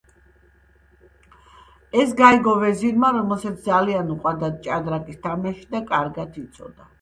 ეს 2.03 2.15
გაიგო 2.21 2.53
ვეზირმა, 2.63 3.11
რომელსაც 3.17 3.61
ძალიან 3.67 4.09
უყვარდა 4.15 4.51
ჭადრაკის 4.69 5.21
თამაში 5.27 5.69
და 5.77 5.83
კარგადაც 5.93 6.43
იცოდა. 6.47 6.89